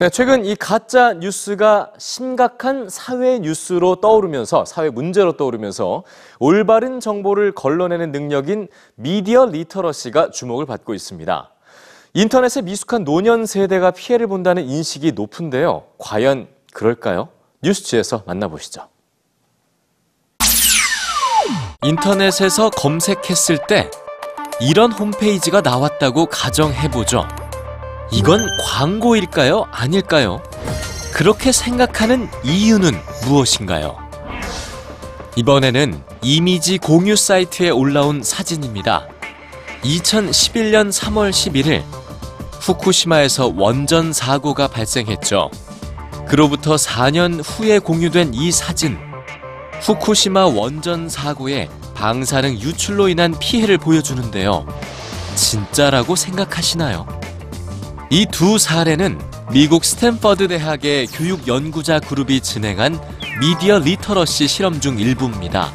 네, 0.00 0.08
최근 0.10 0.44
이 0.44 0.54
가짜 0.54 1.14
뉴스가 1.14 1.90
심각한 1.98 2.88
사회 2.88 3.40
뉴스로 3.40 3.96
떠오르면서 3.96 4.64
사회 4.64 4.90
문제로 4.90 5.36
떠오르면서 5.36 6.04
올바른 6.38 7.00
정보를 7.00 7.50
걸러내는 7.50 8.12
능력인 8.12 8.68
미디어 8.94 9.46
literacy가 9.46 10.30
주목을 10.30 10.66
받고 10.66 10.94
있습니다. 10.94 11.50
인터넷에 12.14 12.62
미숙한 12.62 13.02
노년 13.02 13.44
세대가 13.44 13.90
피해를 13.90 14.28
본다는 14.28 14.68
인식이 14.68 15.12
높은데요. 15.12 15.86
과연 15.98 16.46
그럴까요? 16.72 17.30
뉴스G에서 17.64 18.22
만나보시죠. 18.24 18.86
인터넷에서 21.82 22.70
검색했을 22.70 23.66
때 23.66 23.90
이런 24.60 24.92
홈페이지가 24.92 25.60
나왔다고 25.60 26.26
가정해보죠. 26.26 27.26
이건 28.10 28.46
광고일까요? 28.64 29.66
아닐까요? 29.70 30.42
그렇게 31.12 31.52
생각하는 31.52 32.28
이유는 32.44 32.92
무엇인가요? 33.24 33.96
이번에는 35.36 36.02
이미지 36.22 36.78
공유 36.78 37.16
사이트에 37.16 37.70
올라온 37.70 38.22
사진입니다. 38.22 39.06
2011년 39.82 40.90
3월 40.90 41.30
11일 41.30 41.82
후쿠시마에서 42.60 43.52
원전 43.56 44.12
사고가 44.12 44.68
발생했죠. 44.68 45.50
그로부터 46.26 46.76
4년 46.76 47.40
후에 47.44 47.78
공유된 47.78 48.34
이 48.34 48.50
사진. 48.50 48.98
후쿠시마 49.80 50.46
원전 50.46 51.08
사고의 51.08 51.68
방사능 51.94 52.58
유출로 52.58 53.08
인한 53.08 53.34
피해를 53.38 53.78
보여주는데요. 53.78 54.66
진짜라고 55.36 56.16
생각하시나요? 56.16 57.06
이 58.10 58.24
두 58.26 58.56
사례는 58.58 59.20
미국 59.52 59.84
스탠퍼드 59.84 60.48
대학의 60.48 61.08
교육 61.08 61.46
연구자 61.46 62.00
그룹이 62.00 62.40
진행한 62.40 62.98
미디어 63.40 63.78
literacy 63.78 64.48
실험 64.48 64.80
중 64.80 64.98
일부입니다. 64.98 65.72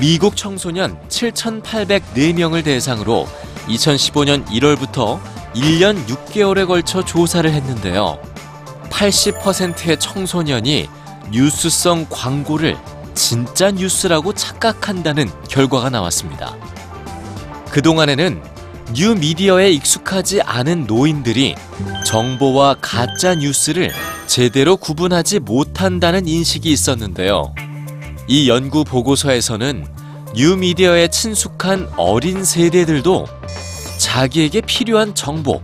미국 0.00 0.36
청소년 0.36 0.98
7,804명을 1.08 2.64
대상으로 2.64 3.28
2015년 3.68 4.44
1월부터 4.46 5.20
1년 5.54 6.04
6개월에 6.06 6.66
걸쳐 6.66 7.04
조사를 7.04 7.48
했는데요. 7.50 8.18
80%의 8.90 9.98
청소년이 10.00 10.88
뉴스성 11.30 12.06
광고를 12.10 12.76
진짜 13.14 13.70
뉴스라고 13.70 14.32
착각한다는 14.32 15.30
결과가 15.48 15.88
나왔습니다. 15.90 16.56
그동안에는 17.70 18.42
뉴 18.94 19.14
미디어에 19.14 19.70
익숙하지 19.70 20.42
않은 20.42 20.86
노인들이 20.86 21.54
정보와 22.04 22.76
가짜 22.82 23.34
뉴스를 23.34 23.90
제대로 24.26 24.76
구분하지 24.76 25.38
못한다는 25.40 26.28
인식이 26.28 26.70
있었는데요. 26.70 27.54
이 28.28 28.50
연구 28.50 28.84
보고서에서는 28.84 29.86
뉴 30.34 30.56
미디어에 30.56 31.08
친숙한 31.08 31.88
어린 31.96 32.44
세대들도 32.44 33.26
자기에게 33.98 34.60
필요한 34.60 35.14
정보, 35.14 35.62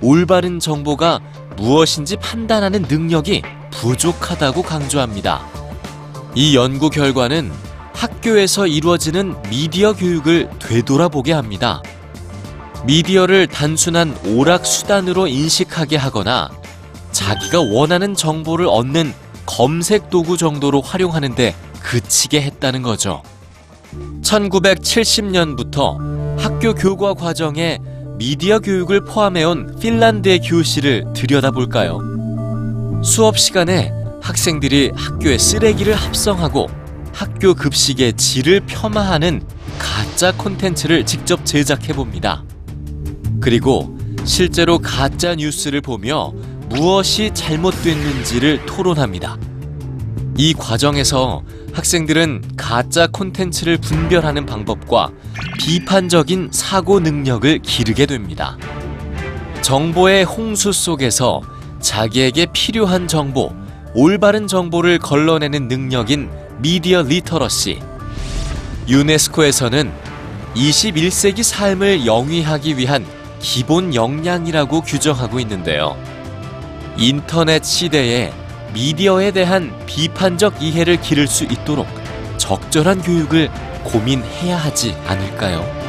올바른 0.00 0.58
정보가 0.58 1.20
무엇인지 1.56 2.16
판단하는 2.16 2.82
능력이 2.88 3.42
부족하다고 3.72 4.62
강조합니다. 4.62 5.44
이 6.34 6.56
연구 6.56 6.88
결과는 6.88 7.52
학교에서 7.92 8.66
이루어지는 8.66 9.36
미디어 9.50 9.92
교육을 9.92 10.48
되돌아보게 10.58 11.32
합니다. 11.32 11.82
미디어를 12.84 13.46
단순한 13.46 14.16
오락 14.24 14.64
수단으로 14.64 15.26
인식하게 15.26 15.96
하거나 15.96 16.50
자기가 17.12 17.60
원하는 17.60 18.14
정보를 18.14 18.66
얻는 18.68 19.12
검색 19.44 20.10
도구 20.10 20.36
정도로 20.36 20.80
활용하는데 20.80 21.54
그치게 21.82 22.40
했다는 22.42 22.82
거죠. 22.82 23.22
1970년부터 24.22 25.98
학교 26.38 26.74
교과 26.74 27.14
과정에 27.14 27.78
미디어 28.16 28.60
교육을 28.60 29.04
포함해온 29.04 29.76
핀란드의 29.80 30.40
교실을 30.40 31.12
들여다볼까요? 31.14 32.00
수업 33.02 33.38
시간에 33.38 33.92
학생들이 34.22 34.92
학교의 34.94 35.38
쓰레기를 35.38 35.94
합성하고 35.94 36.68
학교 37.12 37.54
급식의 37.54 38.14
질을 38.14 38.60
폄하하는 38.66 39.42
가짜 39.78 40.32
콘텐츠를 40.32 41.04
직접 41.06 41.44
제작해 41.44 41.92
봅니다. 41.92 42.44
그리고 43.40 43.96
실제로 44.24 44.78
가짜 44.78 45.34
뉴스를 45.34 45.80
보며 45.80 46.32
무엇이 46.68 47.30
잘못됐는지를 47.32 48.66
토론합니다. 48.66 49.38
이 50.36 50.54
과정에서 50.54 51.42
학생들은 51.72 52.42
가짜 52.56 53.06
콘텐츠를 53.06 53.78
분별하는 53.78 54.46
방법과 54.46 55.10
비판적인 55.58 56.50
사고 56.52 57.00
능력을 57.00 57.60
기르게 57.60 58.06
됩니다. 58.06 58.56
정보의 59.62 60.24
홍수 60.24 60.72
속에서 60.72 61.42
자기에게 61.80 62.46
필요한 62.52 63.08
정보, 63.08 63.52
올바른 63.94 64.46
정보를 64.46 64.98
걸러내는 64.98 65.68
능력인 65.68 66.30
미디어 66.58 67.02
리터러시. 67.02 67.80
유네스코에서는 68.88 69.92
21세기 70.54 71.42
삶을 71.42 72.06
영위하기 72.06 72.76
위한 72.76 73.04
기본 73.40 73.94
역량이라고 73.94 74.82
규정하고 74.82 75.40
있는데요. 75.40 75.96
인터넷 76.96 77.64
시대에 77.64 78.32
미디어에 78.74 79.32
대한 79.32 79.72
비판적 79.86 80.62
이해를 80.62 81.00
기를 81.00 81.26
수 81.26 81.44
있도록 81.44 81.86
적절한 82.36 83.02
교육을 83.02 83.50
고민해야 83.84 84.56
하지 84.56 84.94
않을까요? 85.06 85.79